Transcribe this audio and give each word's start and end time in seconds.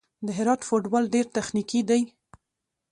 د 0.25 0.27
هرات 0.37 0.61
فوټبال 0.67 1.03
ډېر 1.13 1.25
تخنیکي 1.37 1.81
دی. 1.89 2.01